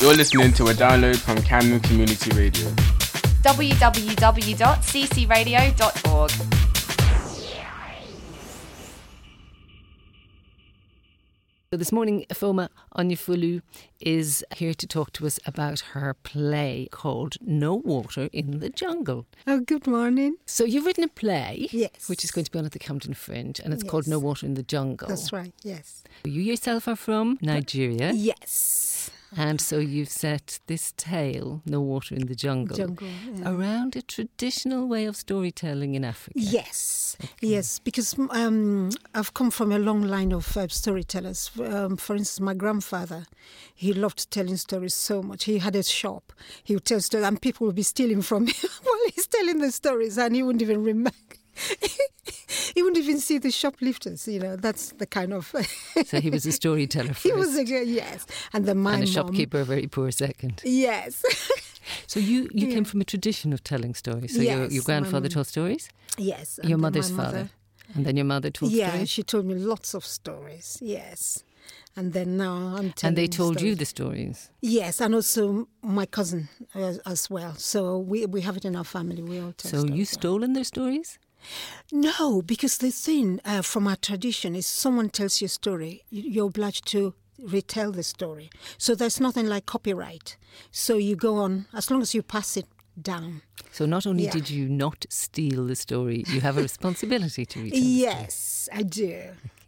[0.00, 2.68] You're listening to a download from Camden Community Radio.
[3.42, 6.30] www.ccradio.org.
[11.72, 13.62] So this morning, Ifeoma Onyefulu
[14.00, 19.24] is here to talk to us about her play called No Water in the Jungle.
[19.46, 20.34] Oh, good morning.
[20.46, 22.08] So you've written a play, Yes.
[22.08, 24.46] which is going to be on at the Camden Fringe, and it's called No Water
[24.46, 25.06] in the Jungle.
[25.06, 26.02] That's right, yes.
[26.24, 28.99] You yourself are from Nigeria, Yes.
[29.36, 33.06] And so you've set this tale, No Water in the Jungle, Jungle.
[33.06, 33.50] yeah.
[33.50, 36.38] around a traditional way of storytelling in Africa.
[36.38, 41.50] Yes, yes, because um, I've come from a long line of uh, storytellers.
[41.62, 43.26] Um, for instance, my grandfather,
[43.74, 45.44] he loved telling stories so much.
[45.44, 46.32] He had a shop.
[46.64, 49.70] He would tell stories, and people would be stealing from him while he's telling the
[49.70, 51.12] stories, and he wouldn't even remember.
[52.74, 54.26] he wouldn't even see the shoplifters.
[54.28, 55.54] You know, that's the kind of.
[56.06, 59.06] So he was a storyteller first, he was a yes, and the my and a
[59.06, 60.62] mom- shopkeeper a very poor second.
[60.64, 61.22] Yes,
[62.06, 62.74] So you, you Yeah.
[62.74, 64.34] came from a tradition of telling stories.
[64.36, 66.58] So your, Yes, your my grandfather told stories, yes.
[66.62, 67.50] your mother's my father, mother-
[67.94, 69.10] and then your mother told yeah, stories.
[69.10, 70.78] she told me lots of stories.
[70.80, 71.44] Yes,
[71.96, 73.08] and then now I'm telling.
[73.08, 74.50] And they told you the stories.
[74.60, 77.54] Yes, and also my cousin as, as well.
[77.56, 79.22] So we we have it in our family.
[79.22, 81.18] We all tell So you stolen their stories?
[81.92, 86.22] No, because the thing uh, from our tradition is someone tells you a story, you-
[86.30, 88.50] you're obliged to retell the story.
[88.78, 90.36] So there's nothing like copyright.
[90.70, 92.66] So you go on as long as you pass it
[93.00, 93.42] down.
[93.72, 94.32] So not only Yeah.
[94.32, 97.80] did you not steal the story, you have a responsibility to retell.
[97.80, 99.22] Yes, I do.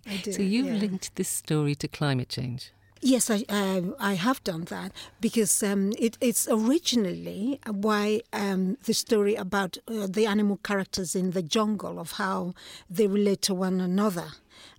[0.07, 0.33] I do.
[0.33, 0.75] So you've yeah.
[0.75, 2.73] linked this story to climate change.
[3.05, 8.95] Yes, I uh, I have done that because um, it, it's originally why um, the
[8.95, 12.55] story about uh, the animal characters in the jungle of how
[12.89, 14.29] they relate to one another,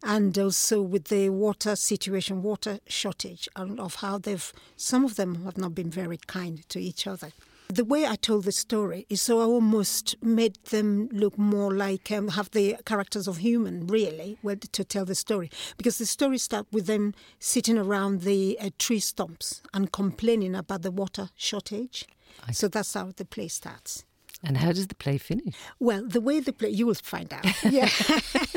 [0.03, 5.43] and also with the water situation, water shortage, and of how they've some of them
[5.43, 7.33] have not been very kind to each other.
[7.73, 12.11] The way I told the story is so I almost made them look more like
[12.11, 15.49] um, have the characters of human, really, to tell the story.
[15.75, 20.83] Because the story starts with them sitting around the uh, tree stumps and complaining about
[20.83, 22.05] the water shortage.
[22.47, 24.05] I So that's how the play starts.
[24.43, 25.55] And how does the play finish?
[25.79, 27.45] Well, the way the play, you will find out.
[27.63, 27.89] Yeah.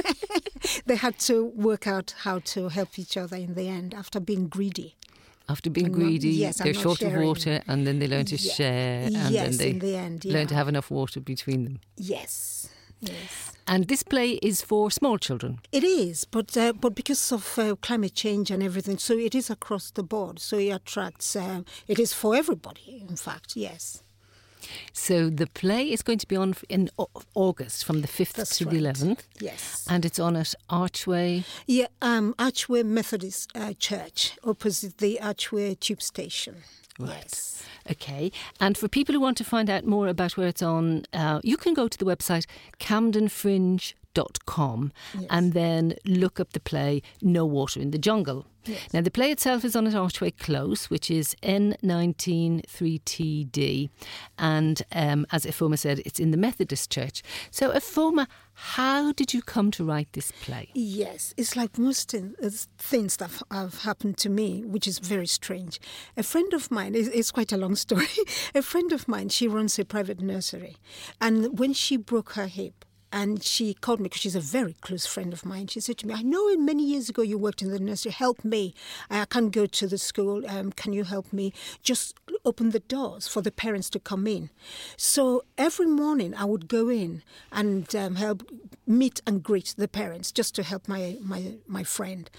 [0.85, 4.49] they had to work out how to help each other in the end after being
[4.49, 4.97] greedy.
[5.49, 8.53] After being not- greedy, yes, they're short of water, and then they learn to Yeah.
[8.53, 10.33] share, and yes, then they in the end, yeah.
[10.35, 11.79] learn to have enough water between them.
[11.97, 12.69] Yes,
[13.01, 13.53] yes.
[13.69, 15.59] And this play is for small children.
[15.73, 19.51] It is, but uh, but because of uh, climate change and everything, so it is
[19.51, 20.39] across the board.
[20.41, 21.35] So it attracts.
[21.37, 23.05] Uh, it is for everybody.
[23.09, 24.03] In fact, yes.
[24.93, 26.91] So the play is going to be on in
[27.35, 28.75] August from the 5th That's to right.
[28.75, 29.21] the 11th.
[29.41, 29.87] Yes.
[29.89, 31.45] And it's on at Archway.
[31.67, 31.87] Yeah.
[32.03, 36.57] Um, Archway Methodist uh, Church, opposite the Archway Tube Station.
[36.99, 37.63] Yes.
[37.91, 38.33] Okay.
[38.59, 41.57] And for people who want to find out more about where it's on, uh, you
[41.57, 42.47] can go to the website
[42.81, 44.06] camdenfringe.com
[45.31, 48.47] and then look up the play No Water in the Jungle.
[48.93, 53.89] Now, the play itself is on at Archway Close, which is N193TD.
[54.39, 57.23] And um, as Ifeoma said, it's in the Methodist Church.
[57.51, 60.71] So, Ifeoma, how did you come to write this play?
[60.75, 62.21] Yes, it's like most uh,
[62.79, 65.79] things that have happened to me, which is very strange.
[66.17, 68.09] A friend of mine, it's quite a long story.
[68.55, 70.79] a friend of mine, she runs a private nursery,
[71.21, 75.07] and when she broke her hip, and she called me because she's a very close
[75.07, 75.67] friend of mine.
[75.69, 78.13] She said to me, "I know many years ago you worked in the nursery.
[78.13, 78.75] Help me.
[79.11, 80.49] I can't go to the school.
[80.49, 81.53] Um, can you help me?
[81.83, 84.51] Just open the doors for the parents to come in."
[84.97, 87.23] So every morning I would go in
[87.53, 88.43] and um, help
[88.87, 92.31] meet and greet the parents just to help my my my friend.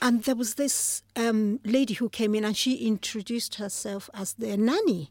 [0.00, 4.56] And there was this um, lady who came in and she introduced herself as their
[4.56, 5.10] nanny.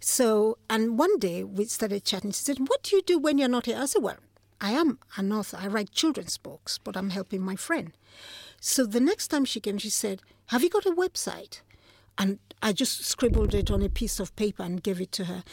[0.00, 2.32] So, and one day we started chatting.
[2.32, 3.78] She said, What do you do when you're not here?
[3.78, 4.16] I said, Well,
[4.64, 5.58] I am an author.
[5.60, 7.92] I write children's books, but I'm helping my friend.
[8.60, 11.60] So the next time she came, she said, Have you got a website?
[12.16, 15.44] And I just scribbled it on a piece of paper and gave it to her.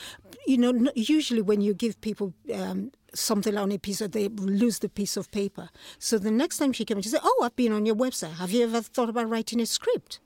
[0.48, 4.80] You know, usually when you give people um, something on a piece of, they lose
[4.80, 5.68] the piece of paper.
[6.00, 8.36] So the next time she came, she said, "Oh, I've been on your website.
[8.36, 10.20] Have you ever thought about writing a script?"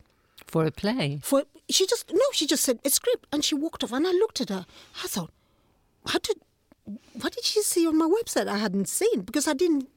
[0.45, 1.19] For a play?
[1.23, 3.93] For she just no, she just said a script, and she walked off.
[3.93, 4.67] And I looked at her.
[5.03, 5.31] I thought,
[6.05, 6.37] how did,
[7.13, 8.47] what did she see on my website?
[8.47, 9.87] I hadn't seen because I didn't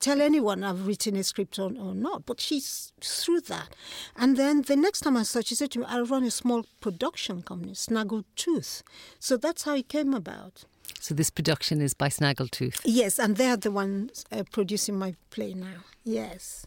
[0.00, 2.26] tell anyone I've written a script or, or not.
[2.26, 3.74] But she's through that.
[4.16, 6.64] And then the next time I saw, she said to me, "I run a small
[6.80, 8.82] production company, Snaggle Tooth."
[9.18, 10.64] So that's how it came about.
[11.00, 12.80] So this production is by Snaggletooth.
[12.84, 15.84] Yes, and they're the ones uh, producing my play now.
[16.04, 16.66] Yes.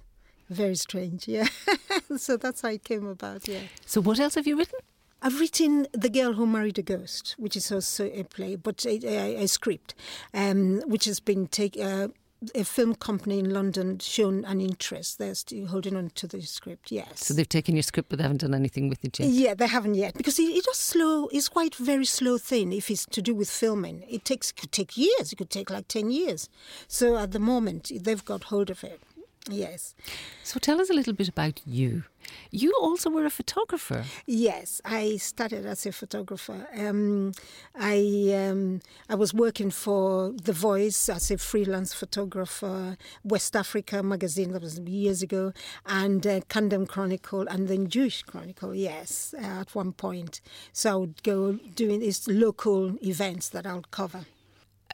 [0.49, 1.47] Very strange, yeah.
[2.17, 3.63] so that's how it came about, yeah.
[3.85, 4.79] So what else have you written?
[5.21, 8.99] I've written The Girl Who Married a Ghost, which is also a play, but a,
[9.03, 9.95] a, a script,
[10.33, 11.81] um, which has been taken.
[11.81, 12.07] Uh,
[12.53, 15.17] a film company in London shown an interest.
[15.17, 16.91] They're still holding on to the script.
[16.91, 17.25] Yes.
[17.25, 19.29] So they've taken your script, but they haven't done anything with it yet.
[19.29, 21.29] Yeah, they haven't yet because it, it is slow.
[21.31, 24.03] It's quite a very slow thing if it's to do with filming.
[24.07, 25.33] It takes could take years.
[25.33, 26.47] It could take like ten years.
[26.87, 29.01] So at the moment, they've got hold of it.
[29.49, 29.95] Yes.
[30.43, 32.03] So tell us a little bit about you.
[32.51, 34.03] You also were a photographer.
[34.25, 36.67] Yes, I started as a photographer.
[36.77, 37.31] Um,
[37.75, 44.51] I um, I was working for The Voice as a freelance photographer, West Africa magazine
[44.53, 45.53] that was years ago,
[45.85, 48.75] and uh, Chronicle, and then Jewish Chronicle.
[48.75, 50.41] Yes, uh, at one point.
[50.73, 54.25] So I would go doing these local events that I would cover.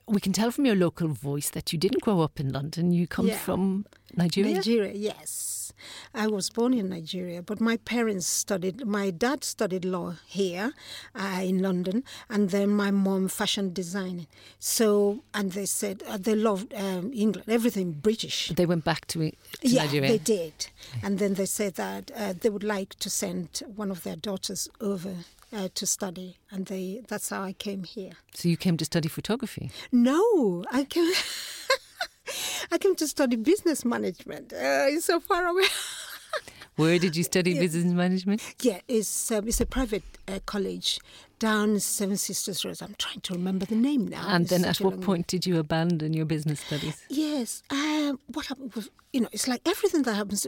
[0.07, 2.91] We can tell from your local voice that you didn't grow up in London.
[2.91, 3.37] You come Yeah.
[3.37, 3.85] from
[4.15, 4.55] Nigeria.
[4.55, 5.71] Nigeria, yes.
[6.13, 10.73] I was born in Nigeria, but my parents studied, my dad studied law here
[11.15, 14.27] uh, in London, and then my mom fashion design.
[14.59, 18.49] So, and they said uh, they loved um, England, everything British.
[18.55, 20.09] They went back to, to yeah, Nigeria.
[20.09, 20.67] they did.
[21.01, 24.69] And then they said that uh, they would like to send one of their daughters
[24.79, 25.15] over
[25.53, 28.11] uh, to study, and they that's how I came here.
[28.33, 29.71] So you came to study photography.
[29.91, 31.11] No, I came.
[32.71, 34.53] I came to study business management.
[34.53, 35.65] Uh, it's so far away.
[36.75, 38.41] Where did you study business management?
[38.61, 40.99] Yeah, it's um, it's a private uh, college
[41.37, 42.81] down Seven Sisters Road.
[42.81, 44.25] I'm trying to remember the name now.
[44.27, 47.03] And It's then at what point did you abandon your business studies?
[47.09, 47.61] Yes.
[47.69, 50.47] Um, what happened was, you know, it's like everything that happens.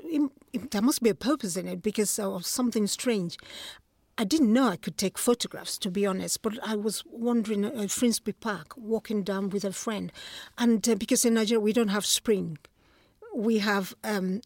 [0.71, 3.37] there must be a purpose in it because of something strange.
[4.17, 7.91] I didn't know I could take photographs, to be honest, but I was wandering at
[7.91, 10.12] Finsbury Park, walking down with a friend,
[10.57, 12.57] and uh, because in Nigeria we don't have spring,
[13.35, 14.39] we have um,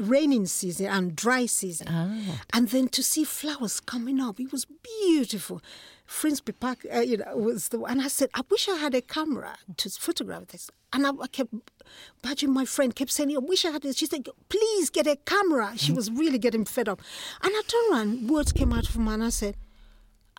[0.00, 1.88] raining season and dry season.
[1.90, 2.42] Ah.
[2.52, 4.66] And then to see flowers coming up, it was
[5.00, 5.62] beautiful.
[6.06, 9.02] Finsbury Park, uh, you know, was the and I said, I wish I had a
[9.02, 10.70] camera to photograph this.
[10.92, 11.52] And I, I kept
[12.22, 13.96] badgering my friend, kept saying, I wish I had this.
[13.96, 15.72] She said, please get a camera.
[15.76, 17.02] She was really getting fed up.
[17.42, 19.56] And I turned around, words came out of her, and I said,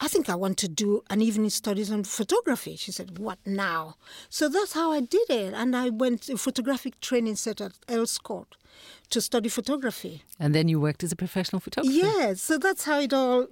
[0.01, 2.77] I think I want to do an evening studies on photography.
[2.77, 3.95] She said, What now?
[4.29, 5.53] So that's how I did it.
[5.53, 8.55] And I went to photographic training set at El Scott
[9.09, 10.23] to study photography.
[10.39, 11.91] And then you worked as a professional photographer.
[11.93, 13.47] Yes, so that's how it all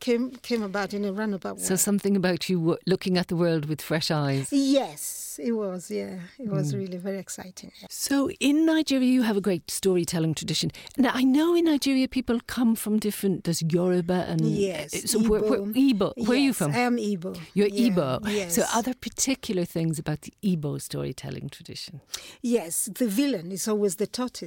[0.00, 1.62] came came about in a roundabout way.
[1.62, 4.48] So something about you looking at the world with fresh eyes.
[4.52, 5.90] yes, it was.
[5.90, 6.78] Yeah, it was hmm.
[6.78, 7.72] really very exciting.
[7.88, 10.70] So in Nigeria, you have a great storytelling tradition.
[10.96, 13.44] Now I know in Nigeria people come from different.
[13.44, 16.12] There's Yoruba and Yes, So where, where, Igbo.
[16.16, 16.72] Where are you from?
[16.72, 17.38] I am Igbo.
[17.54, 18.28] You're Yeah, Igbo.
[18.28, 18.54] Yes.
[18.56, 22.00] So are there particular things about the Igbo storytelling tradition?
[22.42, 24.41] yes, the villain is always the tortoise.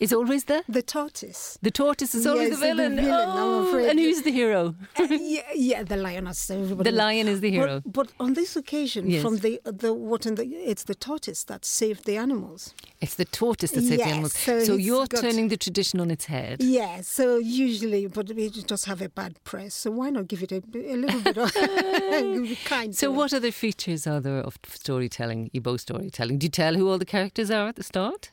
[0.00, 1.58] It's always the the tortoise.
[1.62, 2.96] the tortoise is always Yes, the the villain.
[2.96, 4.74] villain, Oh, and who's the hero?
[4.98, 6.50] Uh, yeah, yeah, the lioness.
[6.50, 7.80] Everybody The lion is the hero.
[7.84, 9.22] But, but on this occasion, Yes.
[9.22, 12.74] from the the what in the it's the tortoise that saved the animals.
[13.00, 14.32] It's the tortoise that saved the animals.
[14.46, 16.56] so So you're turning the tradition on its head.
[16.62, 19.74] Yeah, so usually, but we just have a bad press.
[19.74, 20.60] So why not give it a,
[20.94, 21.52] a little bit of
[22.72, 22.94] kind?
[22.96, 23.16] So to it.
[23.18, 26.38] what other features are there of storytelling, Igbo storytelling?
[26.38, 28.30] Do you tell who all the characters are at the start?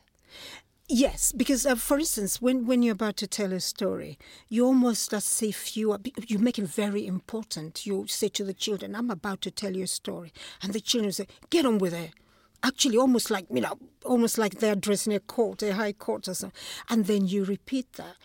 [0.94, 4.18] Yes, because uh, for instance, when, when you're about to tell a story,
[4.50, 7.86] you almost as if you are you make it very important.
[7.86, 11.10] You say to the children, "I'm about to tell you a story," and the children
[11.10, 12.10] say, "Get on with it."
[12.62, 16.34] Actually, almost like you know, almost like they're addressing a court, a high court or
[16.34, 18.16] something, and then you repeat that.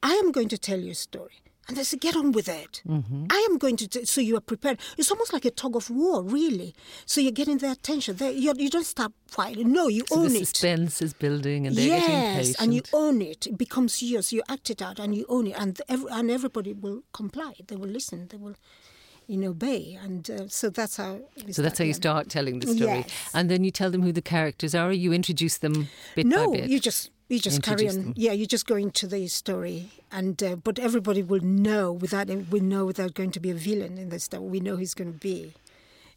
[0.00, 1.40] I am going to tell you a story.
[1.66, 2.82] And they say, get on with it.
[2.86, 4.04] I am going to, t-.
[4.04, 4.78] so you are prepared.
[4.98, 6.74] It's almost like a tug of war, really.
[7.06, 8.16] So you're getting their attention.
[8.16, 9.72] They, you're, you don't stop fighting.
[9.72, 12.56] No, you So own the it suspense is building and they're yes, getting impatient.
[12.60, 13.46] and you own it.
[13.46, 14.30] It becomes yours.
[14.30, 17.54] You act it out, and you own it, and every, and everybody will comply.
[17.66, 18.28] They will listen.
[18.28, 18.56] They will,
[19.26, 19.98] you know, obey.
[20.02, 21.20] And uh, so that's how.
[21.50, 22.98] so that's how you start telling the story.
[23.06, 23.30] Yes.
[23.32, 26.50] And then you tell them who the characters are, or you introduce them bit No,
[26.50, 26.68] by bit.
[26.68, 27.94] you just you just carry on.
[27.94, 28.12] them.
[28.16, 32.60] Yeah, you just go into the story, and uh, but everybody will know without we
[32.60, 34.44] know without going to be a villain in this story.
[34.44, 35.54] We know he's going to be.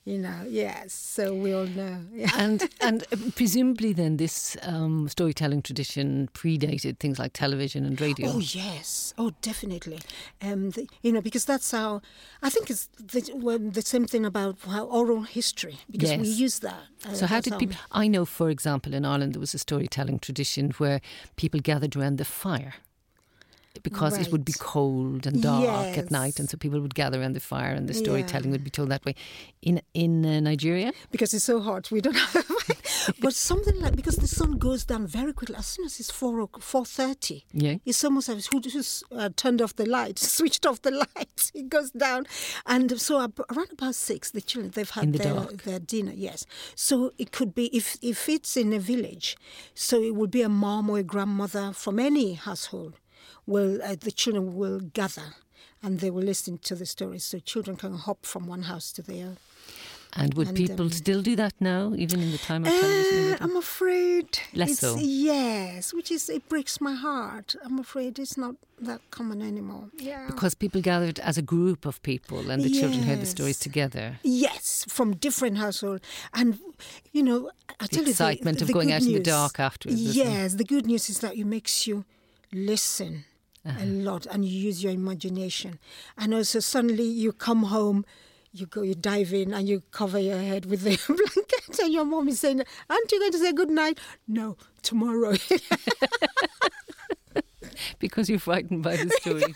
[0.07, 0.93] You know, yes.
[0.93, 1.99] So we all know.
[2.13, 2.31] Yeah.
[2.37, 8.29] and and uh, presumably then this um, storytelling tradition predated things like television and radio.
[8.31, 9.99] Oh yes, oh definitely.
[10.41, 12.01] Um, the, you know, because that's how
[12.41, 16.59] I think it's the, well, the same thing about how oral history because we use
[16.59, 16.83] that.
[17.05, 17.75] uh, So how did people?
[17.91, 21.01] I know, for example, in Ireland there was a storytelling tradition where
[21.35, 22.75] people gathered around the fire
[23.83, 27.33] because it would be cold and dark at night, and so people would gather around
[27.33, 28.51] the fire, and the storytelling Yeah.
[28.51, 29.15] would be told that way.
[29.61, 31.91] In in uh, Nigeria, because it's so hot.
[31.91, 32.45] We don't have.
[33.19, 36.47] but something like because the sun goes down very quickly as soon as it's four
[36.59, 37.45] four thirty.
[37.53, 37.75] Yeah.
[37.85, 41.51] It's almost as who just uh, turned off the lights, switched off the lights.
[41.61, 42.25] It goes down,
[42.65, 46.13] and so around about six, the children they've had the their, their dinner.
[46.15, 49.37] Yes, so it could be if if it's in a village,
[49.73, 52.93] so it would be a mom or a grandmother from any household.
[53.45, 55.35] Well, uh, the children will gather.
[55.83, 59.03] And they will listen to the stories, so children can hop from one house to
[59.03, 59.37] the other.
[60.13, 63.33] And would And, people um, still do that now, even in the time of television?
[63.33, 63.43] and Uh?
[63.43, 64.97] I'm afraid Less it's, so.
[64.99, 67.55] Yes, which is it breaks my heart.
[67.63, 69.89] I'm afraid it's not that common anymore.
[69.97, 70.25] Yeah.
[70.25, 74.19] Because people gathered as a group of people and the children heard the stories together.
[74.23, 76.03] Yes, from different households,
[76.33, 76.59] and
[77.11, 79.59] you know, I The tell you excitement the, of the going out in the dark
[79.59, 80.15] afterwards.
[80.15, 82.05] Yes, the good news is that it makes you
[82.53, 83.25] listen
[83.65, 83.83] Uh-huh.
[83.83, 85.77] a lot, and you use your imagination,
[86.17, 88.05] and also suddenly you come home.
[88.53, 92.05] You go, you dive in, and you cover your head with the blanket, and your
[92.05, 95.35] mom is saying, "Aren't you going to say good night?" No, tomorrow.
[97.99, 99.53] Because you're frightened by the story.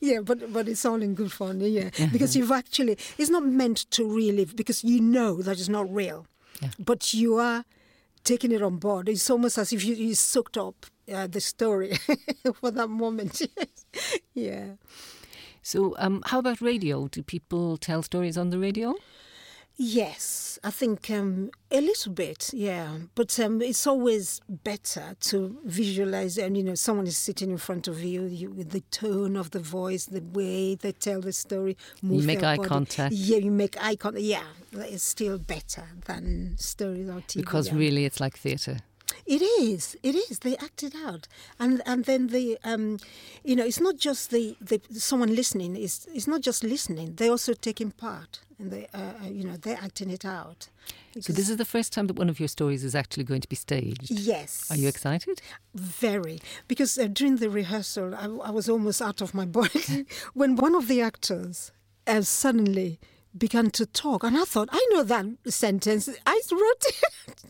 [0.00, 1.90] yeah, but but it's all in good fun, yeah.
[2.12, 6.26] Because you've actually it's not meant to relive because you know that it's not real,
[6.62, 6.70] Yeah.
[6.78, 7.64] but you are
[8.24, 9.08] taking it on board.
[9.08, 11.94] It's almost as if you, you soaked up uh, the story
[12.60, 13.42] for that moment.
[14.36, 14.72] Yeah.
[15.62, 17.06] So, um, how about radio?
[17.06, 18.96] Do people tell stories on the radio?
[19.76, 22.98] Yes, I think um, a little bit, yeah.
[23.16, 27.88] But um, it's always better to visualize, and you know, someone is sitting in front
[27.88, 31.76] of you, you with the tone of the voice, the way they tell the story.
[32.02, 32.68] Move make eye body.
[32.68, 33.14] contact.
[33.14, 34.22] Yeah, you make eye contact.
[34.22, 37.36] Yeah, it's still better than stories on TV.
[37.36, 37.78] Because yeah.
[37.78, 38.78] really, it's like theatre.
[39.26, 39.96] It is.
[40.02, 40.40] It is.
[40.40, 41.28] They act it out,
[41.58, 42.98] and and then the um,
[43.44, 45.76] you know, it's not just the, the someone listening.
[45.76, 47.14] It's it's not just listening.
[47.16, 50.68] They're also taking part, and they uh, uh, you know they're acting it out.
[51.20, 53.48] So, this is the first time that one of your stories is actually going to
[53.48, 54.10] be staged.
[54.10, 54.68] yes.
[54.68, 55.40] Are you excited?
[55.72, 60.56] Very, because uh, during the rehearsal, I, I was almost out of my body when
[60.56, 61.70] one of the actors
[62.06, 62.98] uh, suddenly
[63.36, 66.08] began to talk, and I thought, I know that sentence.
[66.26, 67.44] I wrote it.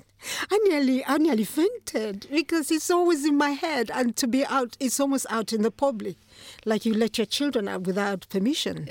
[0.50, 4.76] I nearly, I nearly fainted because it's always in my head, and to be out,
[4.80, 6.16] it's almost out in the public,
[6.64, 8.88] like you let your children out without permission.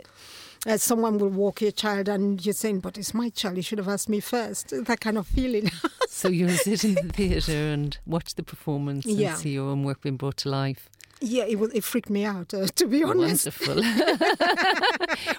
[0.66, 3.58] Uh, someone will walk your child, and you're saying, "But it's my child.
[3.58, 4.70] You should have asked me first.
[4.86, 5.70] That kind of feeling.
[6.08, 9.34] So, you'll sit in the theatre and watch the performance and Yeah.
[9.36, 10.88] see your own work being brought to life.
[11.26, 13.46] Yeah, it, was, it freaked me out, uh, to be honest.
[13.66, 13.76] Wonderful.